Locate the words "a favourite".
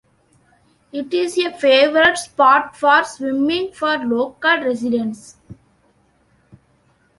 1.37-2.17